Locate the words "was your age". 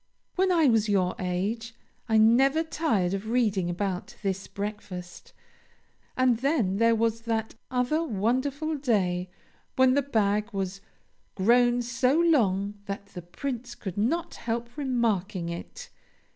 0.65-1.75